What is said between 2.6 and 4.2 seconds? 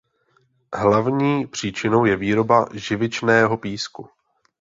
živičného písku.